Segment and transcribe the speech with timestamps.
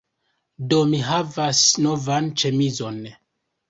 [0.73, 3.03] Do, mi havas novan ĉemizon